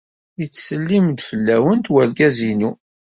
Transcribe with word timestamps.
Yettsellim-d 0.39 1.19
fell-awent 1.29 1.91
wergaz-inu. 1.93 2.71